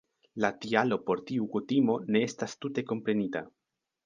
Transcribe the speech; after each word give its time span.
La 0.43 0.49
tialo 0.63 0.97
por 1.09 1.21
tiu 1.31 1.49
kutimo 1.57 1.99
ne 2.17 2.23
estas 2.31 2.57
tute 2.67 2.87
komprenita. 2.95 3.45